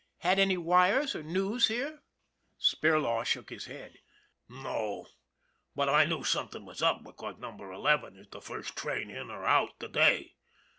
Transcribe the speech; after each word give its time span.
Had 0.21 0.39
any 0.39 0.57
wires 0.57 1.15
or 1.15 1.21
news 1.21 1.69
in 1.69 1.75
here?" 1.75 1.99
Spirlaw 2.59 3.23
shook 3.23 3.51
his 3.51 3.65
head." 3.65 3.99
No; 4.49 5.05
but 5.75 5.89
I 5.89 6.05
knew 6.05 6.23
something 6.23 6.65
was 6.65 6.81
up, 6.81 7.03
because 7.03 7.37
Num 7.37 7.55
ber 7.57 7.71
Eleven 7.71 8.17
is 8.17 8.27
the 8.31 8.41
first 8.41 8.75
train 8.75 9.11
in 9.11 9.29
or 9.29 9.45
out 9.45 9.79
to 9.79 9.87
day. 9.87 10.37